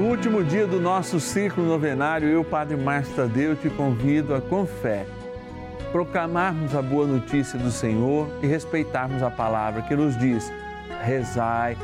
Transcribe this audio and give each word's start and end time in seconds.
No 0.00 0.06
último 0.06 0.42
dia 0.42 0.66
do 0.66 0.80
nosso 0.80 1.20
ciclo 1.20 1.62
novenário, 1.62 2.26
eu, 2.26 2.42
Padre 2.42 2.74
Márcio 2.74 3.14
Tadeu, 3.14 3.54
te 3.54 3.68
convido 3.68 4.34
a, 4.34 4.40
com 4.40 4.64
fé, 4.64 5.04
proclamarmos 5.92 6.74
a 6.74 6.80
boa 6.80 7.06
notícia 7.06 7.58
do 7.58 7.70
Senhor 7.70 8.26
e 8.42 8.46
respeitarmos 8.46 9.22
a 9.22 9.30
palavra 9.30 9.82
que 9.82 9.94
nos 9.94 10.16
diz: 10.16 10.50
rezai 11.02 11.76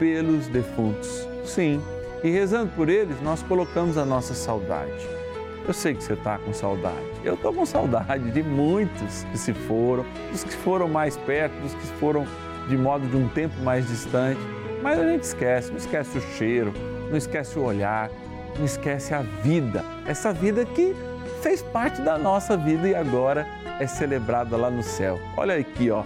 pelos 0.00 0.48
defuntos. 0.48 1.28
Sim, 1.44 1.80
e 2.24 2.30
rezando 2.30 2.72
por 2.72 2.88
eles, 2.88 3.22
nós 3.22 3.40
colocamos 3.44 3.96
a 3.96 4.04
nossa 4.04 4.34
saudade. 4.34 5.06
Eu 5.64 5.72
sei 5.72 5.94
que 5.94 6.02
você 6.02 6.14
está 6.14 6.38
com 6.38 6.52
saudade. 6.52 7.06
Eu 7.22 7.34
estou 7.34 7.54
com 7.54 7.64
saudade 7.64 8.32
de 8.32 8.42
muitos 8.42 9.22
que 9.30 9.38
se 9.38 9.54
foram, 9.54 10.04
dos 10.32 10.42
que 10.42 10.56
foram 10.56 10.88
mais 10.88 11.16
perto, 11.18 11.54
dos 11.62 11.72
que 11.72 11.86
foram 12.00 12.26
de 12.68 12.76
modo 12.76 13.06
de 13.06 13.16
um 13.16 13.28
tempo 13.28 13.54
mais 13.62 13.86
distante. 13.86 14.40
Mas 14.82 14.98
a 14.98 15.08
gente 15.08 15.22
esquece, 15.22 15.70
não 15.70 15.78
esquece 15.78 16.18
o 16.18 16.20
cheiro, 16.20 16.74
não 17.14 17.18
esquece 17.18 17.56
o 17.56 17.62
olhar, 17.62 18.10
não 18.58 18.64
esquece 18.64 19.14
a 19.14 19.22
vida. 19.22 19.84
Essa 20.04 20.32
vida 20.32 20.64
que 20.64 20.94
fez 21.40 21.62
parte 21.62 22.02
da 22.02 22.18
nossa 22.18 22.56
vida 22.56 22.88
e 22.88 22.94
agora 22.94 23.46
é 23.78 23.86
celebrada 23.86 24.56
lá 24.56 24.68
no 24.68 24.82
céu. 24.82 25.20
Olha 25.36 25.56
aqui, 25.56 25.92
ó. 25.92 26.02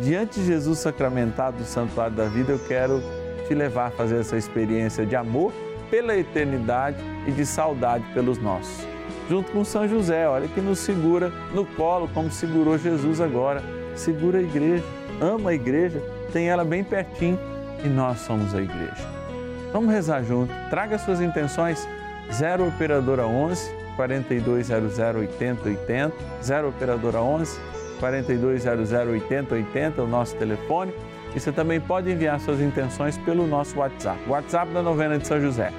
Diante 0.00 0.40
de 0.40 0.46
Jesus 0.46 0.78
sacramentado 0.78 1.58
do 1.58 1.64
Santuário 1.64 2.16
da 2.16 2.24
Vida, 2.24 2.52
eu 2.52 2.58
quero 2.58 3.02
te 3.46 3.54
levar 3.54 3.88
a 3.88 3.90
fazer 3.90 4.20
essa 4.20 4.36
experiência 4.36 5.04
de 5.04 5.14
amor 5.14 5.52
pela 5.90 6.16
eternidade 6.16 6.96
e 7.26 7.32
de 7.32 7.44
saudade 7.44 8.04
pelos 8.14 8.38
nossos. 8.38 8.86
Junto 9.28 9.52
com 9.52 9.62
São 9.62 9.86
José, 9.86 10.26
olha 10.26 10.48
que 10.48 10.60
nos 10.60 10.78
segura 10.78 11.28
no 11.52 11.66
colo, 11.66 12.08
como 12.14 12.30
segurou 12.30 12.78
Jesus 12.78 13.20
agora. 13.20 13.62
Segura 13.94 14.38
a 14.38 14.42
igreja, 14.42 14.84
ama 15.20 15.50
a 15.50 15.54
igreja, 15.54 16.02
tem 16.32 16.48
ela 16.48 16.64
bem 16.64 16.82
pertinho 16.82 17.38
e 17.84 17.88
nós 17.88 18.20
somos 18.20 18.54
a 18.54 18.62
igreja. 18.62 19.25
Vamos 19.72 19.92
rezar 19.92 20.22
junto. 20.22 20.52
Traga 20.70 20.98
suas 20.98 21.20
intenções. 21.20 21.86
0 22.32 22.68
Operadora 22.68 23.26
11 23.26 23.70
4200 23.96 24.98
8080. 24.98 26.12
0 26.42 26.68
Operadora 26.68 27.20
11 27.20 27.58
4200 28.00 28.92
8080, 28.92 30.02
o 30.02 30.06
nosso 30.06 30.36
telefone. 30.36 30.92
E 31.34 31.40
você 31.40 31.52
também 31.52 31.80
pode 31.80 32.10
enviar 32.10 32.40
suas 32.40 32.60
intenções 32.60 33.18
pelo 33.18 33.46
nosso 33.46 33.78
WhatsApp. 33.78 34.18
WhatsApp 34.28 34.72
da 34.72 34.82
Novena 34.82 35.18
de 35.18 35.26
São 35.26 35.40
José. 35.40 35.72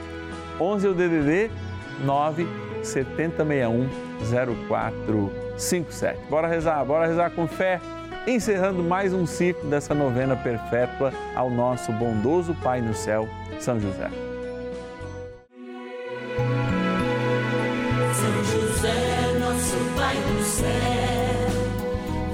11 0.59 0.87
é 0.87 0.89
o 0.89 0.93
DDD 0.93 1.51
9 2.03 2.47
7061 2.83 3.89
0457. 4.19 6.19
Bora 6.29 6.47
rezar, 6.47 6.83
bora 6.85 7.07
rezar 7.07 7.31
com 7.31 7.47
fé 7.47 7.79
encerrando 8.27 8.83
mais 8.83 9.13
um 9.13 9.25
ciclo 9.25 9.69
dessa 9.69 9.95
novena 9.95 10.35
perpétua 10.35 11.13
ao 11.33 11.49
nosso 11.49 11.93
bondoso 11.93 12.53
Pai 12.61 12.81
no 12.81 12.93
céu, 12.93 13.27
São 13.59 13.79
José. 13.79 14.09
São 18.13 18.43
José, 18.45 19.37
nosso 19.39 19.77
Pai 19.95 20.15
no 20.15 20.43
céu, 20.43 21.49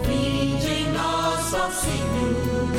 vinde 0.05 0.67
em 0.67 0.91
nós, 0.91 1.53
ó 1.53 1.69
Senhor, 1.71 2.69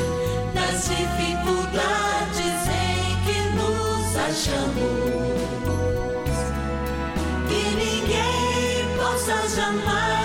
nas 0.53 0.87
dificuldades 0.87 2.67
em 2.69 3.15
que 3.25 3.39
nos 3.55 4.15
achamos, 4.15 5.15
que 7.49 7.61
ninguém 7.75 8.97
possa 8.97 9.35
jamais 9.55 10.24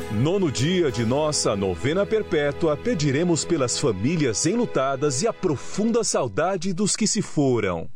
Nono 0.13 0.51
dia 0.51 0.91
de 0.91 1.05
nossa 1.05 1.55
novena 1.55 2.05
perpétua, 2.05 2.75
pediremos 2.75 3.45
pelas 3.45 3.79
famílias 3.79 4.45
enlutadas 4.45 5.21
e 5.21 5.27
a 5.27 5.31
profunda 5.31 6.03
saudade 6.03 6.73
dos 6.73 6.97
que 6.97 7.07
se 7.07 7.21
foram. 7.21 7.89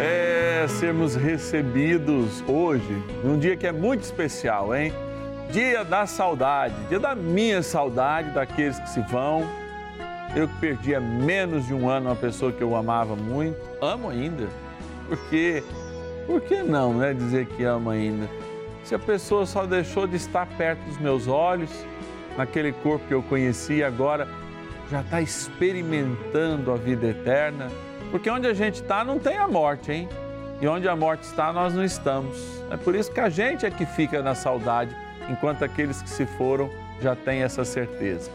É, 0.00 0.66
sermos 0.66 1.14
recebidos 1.14 2.42
hoje, 2.48 3.02
num 3.22 3.38
dia 3.38 3.54
que 3.54 3.66
é 3.66 3.72
muito 3.72 4.00
especial, 4.00 4.74
hein? 4.74 4.94
Dia 5.52 5.84
da 5.84 6.06
saudade, 6.06 6.74
dia 6.88 6.98
da 6.98 7.14
minha 7.14 7.62
saudade 7.62 8.30
daqueles 8.30 8.78
que 8.78 8.88
se 8.88 9.00
vão. 9.02 9.46
Eu 10.34 10.48
que 10.48 10.58
perdi 10.58 10.94
há 10.94 11.00
menos 11.02 11.66
de 11.66 11.74
um 11.74 11.86
ano 11.86 12.08
uma 12.08 12.16
pessoa 12.16 12.50
que 12.50 12.62
eu 12.62 12.74
amava 12.74 13.14
muito, 13.14 13.58
amo 13.78 14.08
ainda. 14.08 14.48
Porque, 15.06 15.62
por 16.26 16.40
que 16.40 16.62
não, 16.62 16.94
né? 16.94 17.12
Dizer 17.12 17.44
que 17.44 17.62
amo 17.62 17.90
ainda 17.90 18.26
se 18.84 18.94
a 18.94 18.98
pessoa 18.98 19.46
só 19.46 19.64
deixou 19.64 20.06
de 20.06 20.16
estar 20.16 20.46
perto 20.46 20.80
dos 20.80 20.98
meus 20.98 21.26
olhos, 21.26 21.70
naquele 22.36 22.72
corpo 22.72 23.06
que 23.08 23.14
eu 23.14 23.22
conheci, 23.22 23.82
agora 23.82 24.28
já 24.90 25.00
está 25.00 25.22
experimentando 25.22 26.70
a 26.70 26.76
vida 26.76 27.06
eterna, 27.06 27.70
porque 28.10 28.28
onde 28.28 28.46
a 28.46 28.52
gente 28.52 28.82
está 28.82 29.02
não 29.02 29.18
tem 29.18 29.38
a 29.38 29.48
morte, 29.48 29.90
hein? 29.90 30.08
E 30.60 30.68
onde 30.68 30.86
a 30.86 30.94
morte 30.94 31.22
está, 31.22 31.52
nós 31.52 31.74
não 31.74 31.82
estamos. 31.82 32.62
É 32.70 32.76
por 32.76 32.94
isso 32.94 33.10
que 33.10 33.20
a 33.20 33.28
gente 33.28 33.64
é 33.64 33.70
que 33.70 33.86
fica 33.86 34.22
na 34.22 34.34
saudade, 34.34 34.94
enquanto 35.28 35.64
aqueles 35.64 36.02
que 36.02 36.10
se 36.10 36.26
foram 36.26 36.70
já 37.00 37.16
têm 37.16 37.42
essa 37.42 37.64
certeza. 37.64 38.30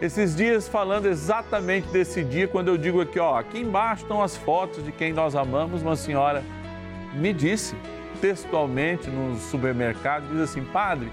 Esses 0.00 0.34
dias 0.34 0.68
falando 0.68 1.06
exatamente 1.06 1.88
desse 1.88 2.24
dia, 2.24 2.48
quando 2.48 2.68
eu 2.68 2.78
digo 2.78 3.00
aqui, 3.00 3.18
ó, 3.18 3.38
aqui 3.38 3.60
embaixo 3.60 4.02
estão 4.02 4.22
as 4.22 4.36
fotos 4.36 4.84
de 4.84 4.92
quem 4.92 5.12
nós 5.12 5.36
amamos, 5.36 5.82
uma 5.82 5.96
senhora 5.96 6.42
me 7.14 7.32
disse 7.32 7.76
textualmente 8.20 9.08
no 9.08 9.36
supermercado, 9.38 10.28
diz 10.28 10.40
assim: 10.40 10.64
Padre, 10.64 11.10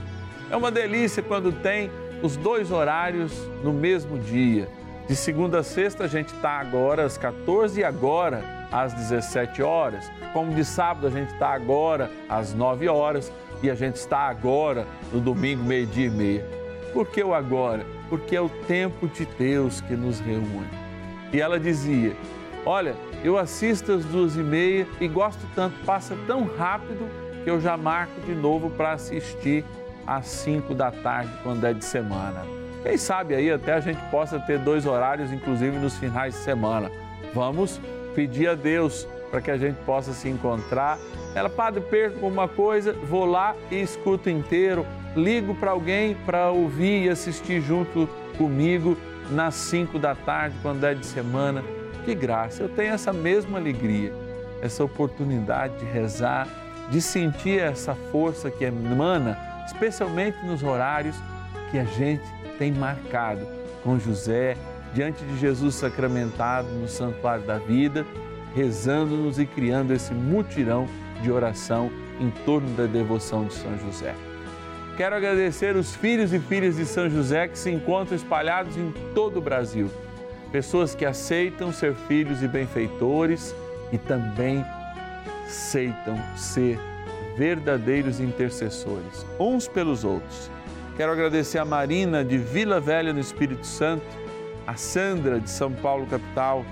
é 0.50 0.56
uma 0.56 0.72
delícia 0.72 1.22
quando 1.22 1.52
tem 1.52 1.92
os 2.22 2.38
dois 2.38 2.72
horários 2.72 3.32
no 3.64 3.74
mesmo 3.74 4.18
dia. 4.20 4.68
De 5.08 5.16
segunda 5.16 5.60
a 5.60 5.64
sexta 5.64 6.06
a 6.06 6.08
gente 6.08 6.34
está 6.34 6.52
agora 6.52 7.04
às 7.04 7.18
14 7.18 7.82
e 7.82 7.84
agora 7.84 8.68
às 8.72 8.94
17 8.94 9.62
horas. 9.62 10.10
Como 10.32 10.54
de 10.54 10.64
sábado 10.64 11.08
a 11.08 11.10
gente 11.10 11.34
está 11.34 11.50
agora 11.50 12.10
às 12.30 12.54
9 12.54 12.88
horas 12.88 13.32
e 13.62 13.70
a 13.70 13.76
gente 13.76 13.98
está 13.98 14.20
agora 14.20 14.88
no 15.12 15.20
domingo, 15.20 15.64
meio-dia 15.64 16.08
e 16.08 16.10
meia. 16.10 16.46
Por 16.94 17.08
que 17.08 17.24
o 17.24 17.34
agora? 17.34 17.86
Porque 18.10 18.36
é 18.36 18.42
o 18.42 18.50
tempo 18.50 19.08
de 19.08 19.26
Deus 19.26 19.82
que 19.82 19.96
nos 19.96 20.20
reúne. 20.20 20.70
E 21.34 21.42
ela 21.42 21.60
dizia: 21.60 22.16
Olha, 22.66 22.96
eu 23.24 23.38
assisto 23.38 23.94
às 23.94 24.04
duas 24.06 24.36
e 24.36 24.44
meia 24.44 24.86
e 25.00 25.08
gosto 25.08 25.42
tanto, 25.56 25.76
passa 25.86 26.16
tão 26.28 26.46
rápido 26.58 27.08
que 27.44 27.50
eu 27.50 27.60
já 27.60 27.78
marco 27.78 28.20
de 28.22 28.34
novo 28.34 28.70
para 28.70 28.92
assistir 28.92 29.64
às 30.06 30.28
cinco 30.28 30.74
da 30.74 30.92
tarde, 30.92 31.32
quando 31.42 31.66
é 31.66 31.74
de 31.74 31.84
semana. 31.84 32.42
Quem 32.84 32.98
sabe 32.98 33.34
aí 33.34 33.50
até 33.50 33.74
a 33.74 33.80
gente 33.80 34.02
possa 34.12 34.40
ter 34.40 34.60
dois 34.60 34.86
horários, 34.86 35.32
inclusive 35.32 35.78
nos 35.78 35.98
finais 35.98 36.34
de 36.34 36.42
semana. 36.42 36.92
Vamos 37.34 37.80
pedir 38.14 38.50
a 38.50 38.56
Deus 38.56 39.08
para 39.32 39.42
que 39.42 39.50
a 39.50 39.58
gente 39.58 39.78
possa 39.84 40.14
se 40.14 40.30
encontrar 40.30 41.00
Ela, 41.34 41.50
padre, 41.50 41.82
perco 41.82 42.28
uma 42.28 42.48
coisa, 42.48 42.94
vou 42.94 43.26
lá 43.26 43.56
e 43.72 43.82
escuto 43.82 44.30
inteiro. 44.30 44.86
Ligo 45.16 45.56
para 45.56 45.72
alguém 45.72 46.16
para 46.26 46.52
ouvir 46.52 47.06
e 47.06 47.10
assistir 47.10 47.60
junto 47.60 48.08
comigo 48.38 48.96
nas 49.32 49.56
5 49.56 49.98
da 49.98 50.14
tarde, 50.14 50.56
quando 50.62 50.84
é 50.84 50.94
de 50.94 51.06
semana. 51.06 51.64
Que 52.06 52.14
graça, 52.14 52.64
eu 52.64 52.70
tenho 52.70 52.94
essa 52.94 53.14
mesma 53.14 53.58
alegria, 53.58 54.14
essa 54.62 54.84
oportunidade 54.84 55.78
de 55.78 55.86
rezar, 55.86 56.48
de 56.90 57.02
sentir 57.02 57.60
essa 57.60 57.96
força 58.12 58.52
que 58.52 58.66
emana, 58.66 59.38
especialmente 59.66 60.38
nos 60.46 60.64
horários 60.64 61.16
que 61.72 61.80
a 61.80 61.86
gente 61.86 62.24
tem 62.60 62.72
marcado 62.72 63.48
com 63.84 63.98
José, 63.98 64.58
diante 64.94 65.24
de 65.24 65.40
Jesus 65.40 65.76
sacramentado 65.76 66.68
no 66.70 66.88
santuário 66.88 67.46
da 67.46 67.58
vida, 67.58 68.06
rezando-nos 68.54 69.40
e 69.40 69.46
criando 69.46 69.94
esse 69.94 70.14
mutirão 70.14 70.88
de 71.22 71.32
oração 71.32 71.90
em 72.20 72.30
torno 72.46 72.70
da 72.76 72.86
devoção 72.86 73.46
de 73.46 73.54
São 73.54 73.78
José. 73.80 74.14
Quero 74.96 75.16
agradecer 75.16 75.76
os 75.76 75.96
filhos 75.96 76.34
e 76.34 76.40
filhas 76.40 76.76
de 76.76 76.86
São 76.86 77.10
José 77.10 77.48
que 77.48 77.58
se 77.58 77.72
encontram 77.72 78.16
espalhados 78.16 78.78
em 78.78 78.94
todo 79.16 79.38
o 79.38 79.42
Brasil. 79.42 79.90
Pessoas 80.54 80.94
que 80.94 81.04
aceitam 81.04 81.74
ser 81.74 81.96
filhos 82.08 82.44
e 82.44 82.48
benfeitores 82.48 83.56
e 83.92 83.98
também 83.98 84.64
aceitam 85.48 86.16
ser 86.38 86.80
verdadeiros 87.36 88.20
intercessores, 88.20 89.26
uns 89.40 89.68
pelos 89.68 90.04
outros. 90.04 90.52
Quero 90.96 91.12
agradecer 91.12 91.58
a 91.58 91.66
Marina 91.66 92.24
de 92.24 92.38
Vila 92.38 92.80
Velha 92.80 93.12
no 93.12 93.20
Espírito 93.20 93.66
Santo, 93.66 94.06
a 94.68 94.76
Sandra 94.76 95.40
de 95.40 95.50
São 95.50 95.72
Paulo 95.72 96.06
capital, 96.06 96.64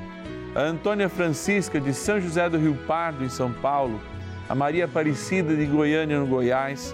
a 0.54 0.60
Antônia 0.60 1.10
Francisca 1.10 1.82
de 1.82 1.92
São 1.92 2.22
José 2.22 2.48
do 2.48 2.60
Rio 2.60 2.76
Pardo 2.86 3.24
em 3.24 3.30
São 3.30 3.52
Paulo, 3.52 4.00
a 4.48 4.54
Maria 4.54 4.86
Aparecida 4.86 5.56
de 5.56 5.66
Goiânia 5.66 6.20
no 6.20 6.28
Goiás, 6.28 6.94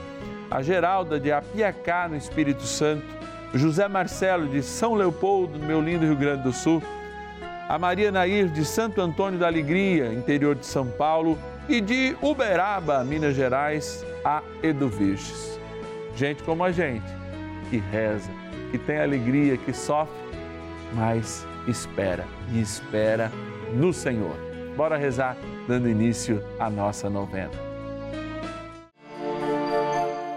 a 0.49 0.61
Geralda 0.61 1.19
de 1.19 1.33
Apiacá, 1.33 2.07
no 2.07 2.15
Espírito 2.15 2.63
Santo, 2.63 3.16
José 3.53 3.87
Marcelo 3.87 4.47
de 4.47 4.61
São 4.61 4.93
Leopoldo, 4.93 5.57
meu 5.59 5.81
lindo 5.81 6.05
Rio 6.05 6.15
Grande 6.15 6.43
do 6.43 6.53
Sul, 6.53 6.81
a 7.67 7.77
Maria 7.77 8.11
Nair 8.11 8.47
de 8.49 8.63
Santo 8.63 9.01
Antônio 9.01 9.39
da 9.39 9.47
Alegria, 9.47 10.13
interior 10.13 10.55
de 10.55 10.65
São 10.65 10.87
Paulo, 10.87 11.37
e 11.67 11.81
de 11.81 12.15
Uberaba, 12.21 13.03
Minas 13.03 13.35
Gerais, 13.35 14.05
a 14.23 14.41
Edu 14.63 14.87
Virges. 14.87 15.59
Gente 16.15 16.41
como 16.43 16.63
a 16.63 16.71
gente, 16.71 17.05
que 17.69 17.77
reza, 17.77 18.29
que 18.71 18.77
tem 18.77 18.99
alegria, 18.99 19.57
que 19.57 19.73
sofre, 19.73 20.15
mas 20.93 21.45
espera 21.67 22.25
e 22.53 22.61
espera 22.61 23.31
no 23.73 23.93
Senhor. 23.93 24.35
Bora 24.75 24.95
rezar, 24.95 25.35
dando 25.67 25.89
início 25.89 26.41
à 26.59 26.69
nossa 26.69 27.09
novena. 27.09 27.51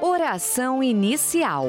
Oração 0.00 0.82
inicial. 0.82 1.68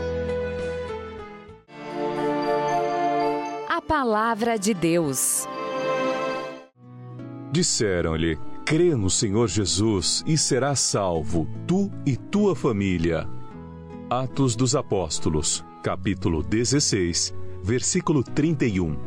Palavra 3.91 4.57
de 4.57 4.73
Deus. 4.73 5.45
Disseram-lhe: 7.51 8.39
Crê 8.65 8.95
no 8.95 9.09
Senhor 9.09 9.49
Jesus 9.49 10.23
e 10.25 10.37
serás 10.37 10.79
salvo, 10.79 11.45
tu 11.67 11.91
e 12.05 12.15
tua 12.15 12.55
família. 12.55 13.27
Atos 14.09 14.55
dos 14.55 14.77
Apóstolos, 14.77 15.61
capítulo 15.83 16.41
16, 16.41 17.33
versículo 17.61 18.23
31. 18.23 18.97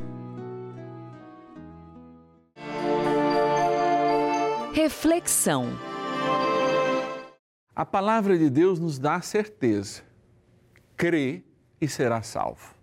Reflexão. 4.74 5.70
A 7.74 7.86
palavra 7.86 8.36
de 8.36 8.50
Deus 8.50 8.78
nos 8.78 8.98
dá 8.98 9.18
certeza. 9.22 10.02
Crê 10.94 11.42
e 11.80 11.88
será 11.88 12.20
salvo. 12.20 12.73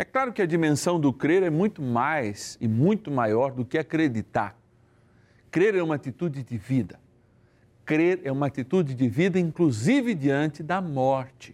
É 0.00 0.04
claro 0.04 0.32
que 0.32 0.40
a 0.40 0.46
dimensão 0.46 1.00
do 1.00 1.12
crer 1.12 1.42
é 1.42 1.50
muito 1.50 1.82
mais 1.82 2.56
e 2.60 2.68
muito 2.68 3.10
maior 3.10 3.50
do 3.50 3.64
que 3.64 3.76
acreditar. 3.76 4.56
Crer 5.50 5.74
é 5.74 5.82
uma 5.82 5.96
atitude 5.96 6.44
de 6.44 6.56
vida. 6.56 7.00
Crer 7.84 8.20
é 8.22 8.30
uma 8.30 8.46
atitude 8.46 8.94
de 8.94 9.08
vida, 9.08 9.40
inclusive 9.40 10.14
diante 10.14 10.62
da 10.62 10.80
morte. 10.80 11.52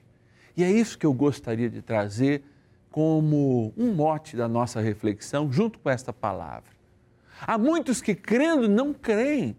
E 0.54 0.62
é 0.62 0.70
isso 0.70 0.98
que 0.98 1.06
eu 1.06 1.14
gostaria 1.14 1.70
de 1.70 1.80
trazer 1.80 2.42
como 2.90 3.72
um 3.78 3.94
mote 3.94 4.36
da 4.36 4.46
nossa 4.46 4.78
reflexão, 4.78 5.50
junto 5.50 5.78
com 5.78 5.88
esta 5.88 6.12
palavra. 6.12 6.70
Há 7.40 7.56
muitos 7.56 8.02
que 8.02 8.14
crendo 8.14 8.68
não 8.68 8.92
creem 8.92 9.56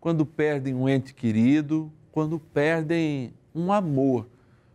quando 0.00 0.24
perdem 0.24 0.74
um 0.74 0.88
ente 0.88 1.12
querido, 1.12 1.92
quando 2.12 2.38
perdem 2.38 3.34
um 3.52 3.72
amor 3.72 4.28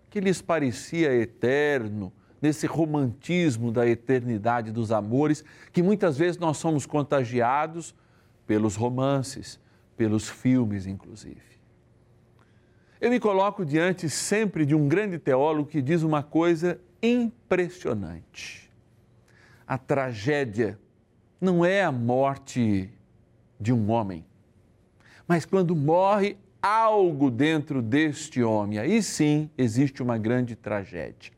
que 0.10 0.20
lhes 0.20 0.42
parecia 0.42 1.14
eterno, 1.16 2.12
nesse 2.44 2.68
romantismo 2.68 3.72
da 3.72 3.88
eternidade 3.88 4.70
dos 4.70 4.92
amores, 4.92 5.46
que 5.72 5.82
muitas 5.82 6.18
vezes 6.18 6.38
nós 6.38 6.58
somos 6.58 6.86
contagiados 6.86 7.96
pelos 8.46 8.76
romances, 8.76 9.58
pelos 9.96 10.28
filmes, 10.28 10.86
inclusive. 10.86 11.40
Eu 13.00 13.10
me 13.10 13.18
coloco 13.18 13.66
diante 13.66 14.10
sempre 14.10 14.66
de 14.66 14.76
um 14.76 14.90
grande 14.90 15.18
teólogo 15.18 15.70
que 15.70 15.82
diz 15.82 16.04
uma 16.04 16.22
coisa 16.22 16.78
impressionante. 17.02 18.70
A 19.66 19.78
tragédia 19.78 20.78
não 21.40 21.64
é 21.64 21.82
a 21.82 21.94
morte 21.94 22.90
de 23.58 23.72
um 23.72 23.90
homem, 23.90 24.26
mas 25.26 25.46
quando 25.46 25.74
morre 25.74 26.36
algo 26.62 27.32
dentro 27.32 27.82
deste 27.82 28.44
homem, 28.44 28.80
aí 28.80 29.02
sim 29.02 29.50
existe 29.58 30.04
uma 30.04 30.18
grande 30.18 30.58
tragédia. 30.58 31.33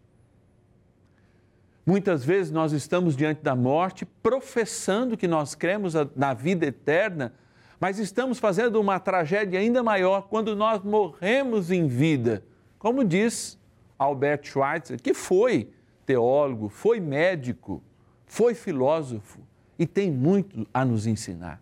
Muitas 1.86 2.25
vezes 2.25 2.51
nós 2.51 2.72
estamos 2.72 3.15
diante 3.15 3.44
da 3.44 3.56
morte 3.56 4.06
professando 4.06 5.15
que 5.15 5.27
nós 5.27 5.54
cremos 5.54 5.94
na 6.15 6.34
vida 6.34 6.65
eterna, 6.65 7.34
mas 7.80 8.00
estamos 8.00 8.39
fazendo 8.39 8.82
uma 8.82 9.00
tragédia 9.00 9.60
ainda 9.60 9.84
maior 9.84 10.24
quando 10.24 10.56
nós 10.56 10.82
morremos 10.82 11.70
em 11.70 11.88
vida. 11.88 12.44
Como 12.80 13.04
diz 13.04 13.60
Albert 14.00 14.46
Schweitzer, 14.46 15.00
que 15.00 15.13
foi 15.13 15.70
teólogo, 16.06 16.70
foi 16.70 17.00
médico, 17.00 17.84
foi 18.25 18.56
filósofo 18.56 19.39
e 19.77 19.86
tem 19.86 20.10
muito 20.10 20.65
a 20.74 20.84
nos 20.84 21.06
ensinar. 21.06 21.62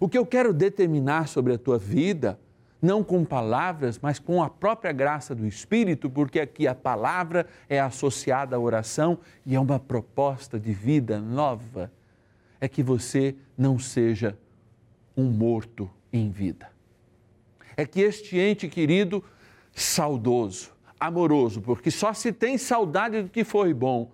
O 0.00 0.08
que 0.08 0.16
eu 0.16 0.24
quero 0.24 0.52
determinar 0.52 1.28
sobre 1.28 1.52
a 1.52 1.58
tua 1.58 1.78
vida, 1.78 2.38
não 2.80 3.02
com 3.02 3.24
palavras, 3.24 3.98
mas 3.98 4.18
com 4.18 4.42
a 4.42 4.50
própria 4.50 4.92
graça 4.92 5.34
do 5.34 5.46
Espírito, 5.46 6.10
porque 6.10 6.38
aqui 6.38 6.66
a 6.66 6.74
palavra 6.74 7.46
é 7.68 7.80
associada 7.80 8.56
à 8.56 8.58
oração 8.58 9.18
e 9.46 9.54
é 9.54 9.60
uma 9.60 9.78
proposta 9.78 10.60
de 10.60 10.72
vida 10.72 11.18
nova, 11.18 11.90
é 12.60 12.68
que 12.68 12.82
você 12.82 13.34
não 13.56 13.78
seja 13.78 14.36
um 15.16 15.24
morto 15.24 15.90
em 16.12 16.30
vida. 16.30 16.70
É 17.76 17.86
que 17.86 18.00
este 18.00 18.38
ente 18.38 18.68
querido, 18.68 19.24
saudoso, 19.72 20.70
amoroso, 20.98 21.60
porque 21.60 21.90
só 21.90 22.12
se 22.12 22.32
tem 22.32 22.56
saudade 22.56 23.22
do 23.22 23.28
que 23.28 23.44
foi 23.44 23.74
bom, 23.74 24.10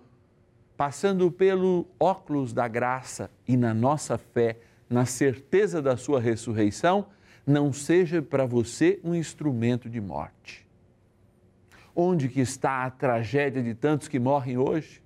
passando 0.75 1.29
pelo 1.29 1.85
óculos 1.99 2.53
da 2.53 2.67
graça 2.67 3.29
e 3.47 3.55
na 3.55 3.73
nossa 3.73 4.17
fé, 4.17 4.57
na 4.89 5.05
certeza 5.05 5.81
da 5.81 5.95
sua 5.95 6.19
ressurreição, 6.19 7.05
não 7.45 7.73
seja 7.73 8.21
para 8.21 8.45
você 8.45 8.99
um 9.03 9.15
instrumento 9.15 9.89
de 9.89 9.99
morte. 9.99 10.67
Onde 11.95 12.29
que 12.29 12.39
está 12.39 12.85
a 12.85 12.89
tragédia 12.89 13.61
de 13.61 13.73
tantos 13.73 14.07
que 14.07 14.19
morrem 14.19 14.57
hoje? 14.57 15.01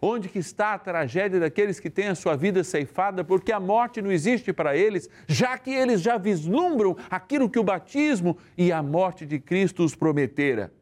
Onde 0.00 0.28
que 0.28 0.38
está 0.38 0.74
a 0.74 0.78
tragédia 0.78 1.40
daqueles 1.40 1.80
que 1.80 1.90
têm 1.90 2.08
a 2.08 2.14
sua 2.14 2.36
vida 2.36 2.62
ceifada 2.62 3.24
porque 3.24 3.50
a 3.50 3.58
morte 3.58 4.00
não 4.00 4.12
existe 4.12 4.52
para 4.52 4.76
eles, 4.76 5.08
já 5.26 5.58
que 5.58 5.70
eles 5.70 6.00
já 6.00 6.16
vislumbram 6.16 6.96
aquilo 7.10 7.50
que 7.50 7.58
o 7.58 7.64
batismo 7.64 8.36
e 8.56 8.70
a 8.70 8.82
morte 8.82 9.26
de 9.26 9.40
Cristo 9.40 9.82
os 9.82 9.96
prometera? 9.96 10.72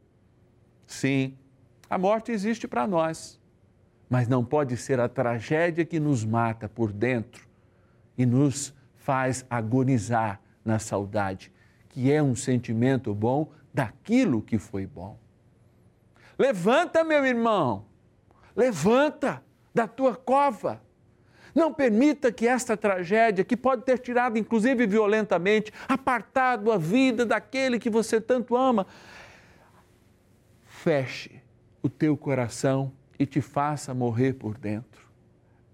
Sim, 0.87 1.37
a 1.89 1.97
morte 1.97 2.31
existe 2.31 2.69
para 2.69 2.87
nós, 2.87 3.41
mas 4.11 4.29
não 4.29 4.45
pode 4.45 4.77
ser 4.77 5.01
a 5.01 5.09
tragédia 5.09 5.85
que 5.85 5.99
nos 5.99 6.25
mata 6.25 6.69
por 6.69 6.93
dentro 6.93 7.47
e 8.19 8.27
nos 8.27 8.75
faz 8.97 9.47
agonizar 9.49 10.41
na 10.67 10.79
saudade, 10.79 11.53
que 11.89 12.13
é 12.13 12.23
um 12.23 12.35
sentimento 12.35 13.15
bom 13.15 13.51
daquilo 13.73 14.43
que 14.43 14.59
foi 14.59 14.87
bom. 14.87 15.19
Levanta, 16.39 17.03
meu 17.03 17.25
irmão, 17.25 17.87
Levanta 18.57 19.43
da 19.75 19.87
tua 19.87 20.17
cova. 20.17 20.81
Não 21.55 21.73
permita 21.73 22.33
que 22.33 22.49
esta 22.49 22.77
tragédia, 22.77 23.45
que 23.45 23.57
pode 23.57 23.83
ter 23.83 23.99
tirado, 23.99 24.39
inclusive 24.39 24.87
violentamente, 24.87 25.73
apartado 25.87 26.73
a 26.73 26.79
vida 26.79 27.25
daquele 27.25 27.79
que 27.79 27.91
você 27.91 28.21
tanto 28.21 28.57
ama, 28.57 28.87
feche 30.65 31.41
o 31.83 31.89
teu 31.89 32.17
coração 32.17 32.93
e 33.19 33.25
te 33.25 33.41
faça 33.41 33.95
morrer 33.95 34.35
por 34.35 34.57
dentro. 34.57 35.07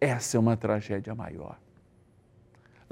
Essa 0.01 0.37
é 0.37 0.41
uma 0.41 0.57
tragédia 0.57 1.15
maior. 1.15 1.59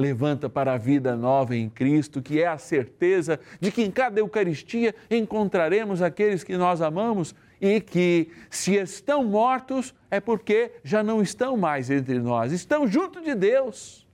Levanta 0.01 0.49
para 0.49 0.73
a 0.73 0.79
vida 0.79 1.15
nova 1.15 1.55
em 1.55 1.69
Cristo, 1.69 2.23
que 2.23 2.41
é 2.41 2.47
a 2.47 2.57
certeza 2.57 3.39
de 3.61 3.71
que 3.71 3.83
em 3.83 3.91
cada 3.91 4.19
Eucaristia 4.19 4.95
encontraremos 5.11 6.01
aqueles 6.01 6.43
que 6.43 6.57
nós 6.57 6.81
amamos 6.81 7.35
e 7.61 7.83
que, 7.83 8.33
se 8.49 8.77
estão 8.77 9.23
mortos, 9.23 9.95
é 10.11 10.19
porque 10.19 10.73
já 10.83 11.03
não 11.03 11.21
estão 11.21 11.55
mais 11.55 11.91
entre 11.91 12.19
nós, 12.19 12.51
estão 12.51 12.89
junto 12.89 13.21
de 13.21 13.35
Deus. 13.35 14.09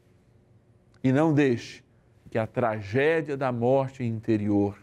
E 1.05 1.13
não 1.13 1.33
deixe 1.33 1.85
que 2.33 2.37
a 2.37 2.49
tragédia 2.49 3.37
da 3.37 3.53
morte 3.53 4.03
interior 4.03 4.77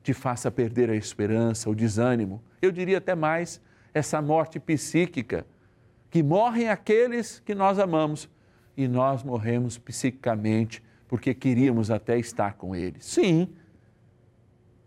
te 0.00 0.14
faça 0.14 0.48
perder 0.48 0.90
a 0.90 0.94
esperança, 0.94 1.68
o 1.68 1.74
desânimo. 1.74 2.40
Eu 2.62 2.70
diria 2.70 2.98
até 2.98 3.16
mais, 3.16 3.60
essa 3.92 4.22
morte 4.22 4.60
psíquica, 4.60 5.44
que 6.08 6.22
morrem 6.22 6.68
aqueles 6.68 7.40
que 7.40 7.52
nós 7.52 7.80
amamos 7.80 8.28
e 8.76 8.88
nós 8.88 9.22
morremos 9.22 9.78
psiquicamente 9.78 10.82
porque 11.08 11.34
queríamos 11.34 11.90
até 11.90 12.18
estar 12.18 12.54
com 12.54 12.74
eles. 12.74 13.04
Sim, 13.04 13.48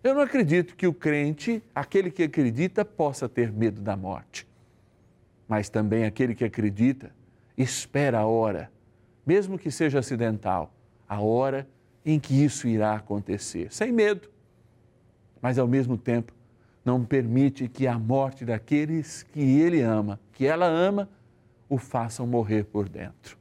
eu 0.03 0.13
não 0.13 0.21
acredito 0.21 0.75
que 0.75 0.87
o 0.87 0.93
crente, 0.93 1.61
aquele 1.73 2.11
que 2.11 2.23
acredita, 2.23 2.85
possa 2.85 3.27
ter 3.27 3.51
medo 3.51 3.81
da 3.81 3.95
morte. 3.95 4.47
Mas 5.47 5.69
também 5.69 6.05
aquele 6.05 6.35
que 6.35 6.43
acredita, 6.43 7.11
espera 7.57 8.19
a 8.19 8.25
hora, 8.25 8.71
mesmo 9.25 9.57
que 9.57 9.71
seja 9.71 9.99
acidental, 9.99 10.73
a 11.07 11.19
hora 11.19 11.67
em 12.05 12.19
que 12.19 12.43
isso 12.43 12.67
irá 12.67 12.93
acontecer, 12.93 13.71
sem 13.71 13.91
medo. 13.91 14.29
Mas 15.41 15.57
ao 15.57 15.67
mesmo 15.67 15.97
tempo, 15.97 16.33
não 16.83 17.03
permite 17.03 17.67
que 17.67 17.85
a 17.85 17.99
morte 17.99 18.45
daqueles 18.45 19.23
que 19.23 19.41
ele 19.41 19.81
ama, 19.81 20.19
que 20.31 20.45
ela 20.45 20.65
ama, 20.65 21.09
o 21.67 21.77
façam 21.77 22.25
morrer 22.25 22.63
por 22.63 22.87
dentro. 22.87 23.37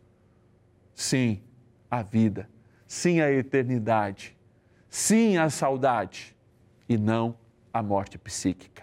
Sim, 1.06 1.40
a 1.88 2.02
vida. 2.02 2.50
Sim, 2.84 3.20
a 3.20 3.30
eternidade. 3.30 4.36
Sim, 4.90 5.36
a 5.36 5.48
saudade 5.48 6.36
e 6.88 6.98
não 6.98 7.36
a 7.72 7.80
morte 7.80 8.18
psíquica. 8.18 8.82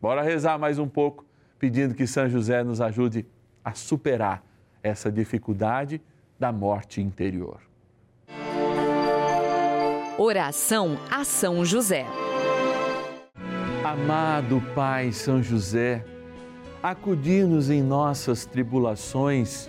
Bora 0.00 0.22
rezar 0.22 0.58
mais 0.58 0.78
um 0.78 0.88
pouco, 0.88 1.26
pedindo 1.58 1.94
que 1.94 2.06
São 2.06 2.30
José 2.30 2.64
nos 2.64 2.80
ajude 2.80 3.26
a 3.62 3.74
superar 3.74 4.42
essa 4.82 5.12
dificuldade 5.12 6.00
da 6.38 6.50
morte 6.50 7.02
interior. 7.02 7.60
Oração 10.16 10.98
a 11.10 11.24
São 11.24 11.62
José. 11.62 12.06
Amado 13.84 14.62
Pai 14.74 15.12
São 15.12 15.42
José, 15.42 16.06
acudir-nos 16.82 17.68
em 17.68 17.82
nossas 17.82 18.46
tribulações 18.46 19.68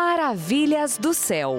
Maravilhas 0.00 0.96
do 0.96 1.12
céu. 1.12 1.56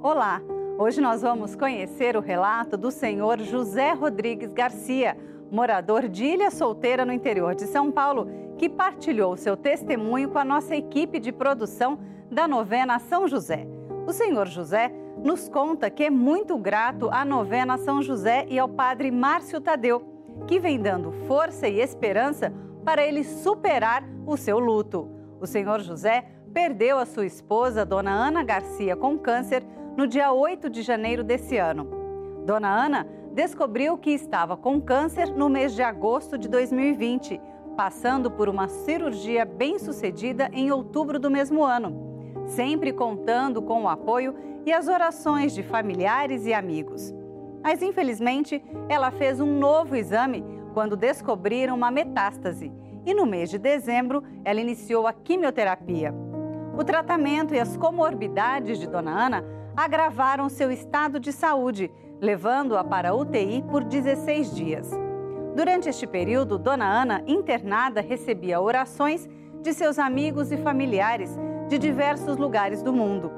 Olá! 0.00 0.40
Hoje 0.78 0.98
nós 0.98 1.20
vamos 1.20 1.54
conhecer 1.54 2.16
o 2.16 2.22
relato 2.22 2.74
do 2.74 2.90
senhor 2.90 3.38
José 3.38 3.92
Rodrigues 3.92 4.50
Garcia, 4.54 5.14
morador 5.50 6.08
de 6.08 6.24
Ilha 6.24 6.50
Solteira, 6.50 7.04
no 7.04 7.12
interior 7.12 7.54
de 7.54 7.66
São 7.66 7.92
Paulo, 7.92 8.26
que 8.56 8.66
partilhou 8.66 9.36
seu 9.36 9.58
testemunho 9.58 10.30
com 10.30 10.38
a 10.38 10.44
nossa 10.44 10.74
equipe 10.74 11.20
de 11.20 11.30
produção 11.32 11.98
da 12.32 12.48
novena 12.48 12.98
São 12.98 13.28
José. 13.28 13.68
O 14.06 14.12
senhor 14.14 14.46
José 14.46 14.90
nos 15.22 15.50
conta 15.50 15.90
que 15.90 16.04
é 16.04 16.08
muito 16.08 16.56
grato 16.56 17.10
à 17.12 17.26
novena 17.26 17.76
São 17.76 18.00
José 18.00 18.46
e 18.48 18.58
ao 18.58 18.70
padre 18.70 19.10
Márcio 19.10 19.60
Tadeu, 19.60 20.02
que 20.46 20.58
vem 20.58 20.80
dando 20.80 21.12
força 21.28 21.68
e 21.68 21.78
esperança 21.78 22.50
para 22.86 23.06
ele 23.06 23.22
superar 23.22 24.02
o 24.24 24.34
seu 24.34 24.58
luto. 24.58 25.10
O 25.38 25.46
senhor 25.46 25.80
José 25.80 26.35
perdeu 26.56 26.98
a 26.98 27.04
sua 27.04 27.26
esposa, 27.26 27.84
dona 27.84 28.10
Ana 28.10 28.42
Garcia, 28.42 28.96
com 28.96 29.18
câncer 29.18 29.62
no 29.94 30.06
dia 30.06 30.32
8 30.32 30.70
de 30.70 30.80
janeiro 30.80 31.22
desse 31.22 31.58
ano. 31.58 31.86
Dona 32.46 32.70
Ana 32.70 33.06
descobriu 33.34 33.98
que 33.98 34.08
estava 34.12 34.56
com 34.56 34.80
câncer 34.80 35.28
no 35.36 35.50
mês 35.50 35.74
de 35.74 35.82
agosto 35.82 36.38
de 36.38 36.48
2020, 36.48 37.38
passando 37.76 38.30
por 38.30 38.48
uma 38.48 38.68
cirurgia 38.68 39.44
bem-sucedida 39.44 40.48
em 40.50 40.72
outubro 40.72 41.18
do 41.18 41.30
mesmo 41.30 41.62
ano, 41.62 42.32
sempre 42.46 42.90
contando 42.90 43.60
com 43.60 43.82
o 43.82 43.88
apoio 43.90 44.34
e 44.64 44.72
as 44.72 44.88
orações 44.88 45.52
de 45.52 45.62
familiares 45.62 46.46
e 46.46 46.54
amigos. 46.54 47.14
Mas 47.62 47.82
infelizmente, 47.82 48.64
ela 48.88 49.10
fez 49.10 49.40
um 49.40 49.58
novo 49.58 49.94
exame 49.94 50.42
quando 50.72 50.96
descobriram 50.96 51.76
uma 51.76 51.90
metástase 51.90 52.72
e 53.04 53.12
no 53.12 53.26
mês 53.26 53.50
de 53.50 53.58
dezembro 53.58 54.24
ela 54.42 54.58
iniciou 54.58 55.06
a 55.06 55.12
quimioterapia. 55.12 56.14
O 56.76 56.84
tratamento 56.84 57.54
e 57.54 57.60
as 57.60 57.76
comorbidades 57.76 58.78
de 58.78 58.86
Dona 58.86 59.10
Ana 59.10 59.44
agravaram 59.76 60.48
seu 60.48 60.70
estado 60.70 61.18
de 61.18 61.32
saúde, 61.32 61.90
levando-a 62.20 62.84
para 62.84 63.10
a 63.10 63.14
UTI 63.14 63.64
por 63.70 63.82
16 63.82 64.54
dias. 64.54 64.90
Durante 65.54 65.88
este 65.88 66.06
período, 66.06 66.58
Dona 66.58 66.84
Ana, 66.84 67.22
internada, 67.26 68.02
recebia 68.02 68.60
orações 68.60 69.26
de 69.62 69.72
seus 69.72 69.98
amigos 69.98 70.52
e 70.52 70.56
familiares 70.58 71.34
de 71.68 71.78
diversos 71.78 72.36
lugares 72.36 72.82
do 72.82 72.92
mundo. 72.92 73.32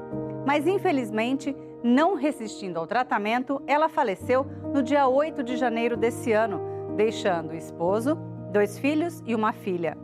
Mas, 0.45 0.67
infelizmente, 0.67 1.57
não 1.83 2.15
resistindo 2.15 2.79
ao 2.79 2.87
tratamento, 2.87 3.63
ela 3.67 3.89
faleceu 3.89 4.45
no 4.75 4.83
dia 4.83 5.07
8 5.07 5.45
de 5.45 5.57
janeiro 5.57 5.97
desse 5.97 6.33
ano 6.33 6.61
deixando 6.97 7.53
o 7.53 7.57
esposo, 7.57 8.17
dois 8.53 8.77
filhos 8.77 9.23
e 9.25 9.33
uma 9.33 9.53
filha. 9.53 9.97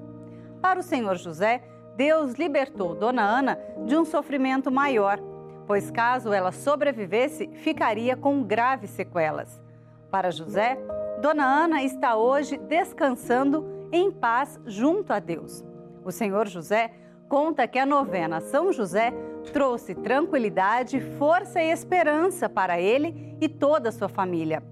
Para 0.63 0.79
o 0.79 0.83
Senhor 0.83 1.17
José, 1.17 1.61
Deus 1.97 2.35
libertou 2.35 2.95
Dona 2.95 3.23
Ana 3.23 3.59
de 3.87 3.97
um 3.97 4.05
sofrimento 4.05 4.71
maior, 4.71 5.19
pois 5.67 5.91
caso 5.91 6.33
ela 6.33 6.51
sobrevivesse, 6.51 7.49
ficaria 7.55 8.17
com 8.17 8.43
graves 8.43 8.91
sequelas. 8.91 9.63
Para 10.11 10.31
José, 10.31 10.77
Dona 11.21 11.45
Ana 11.45 11.83
está 11.83 12.17
hoje 12.17 12.59
descansando 12.59 13.89
em 13.93 14.11
paz 14.11 14.61
junto 14.67 15.13
a 15.13 15.21
Deus. 15.21 15.65
O 16.05 16.11
Senhor 16.11 16.49
José 16.49 16.93
conta 17.29 17.67
que 17.67 17.79
a 17.79 17.87
novena 17.87 18.41
São 18.41 18.73
José 18.73 19.13
trouxe 19.53 19.95
tranquilidade, 19.95 21.01
força 21.01 21.63
e 21.63 21.71
esperança 21.71 22.49
para 22.49 22.81
ele 22.81 23.37
e 23.41 23.49
toda 23.49 23.89
a 23.89 23.93
sua 23.93 24.09
família. 24.09 24.63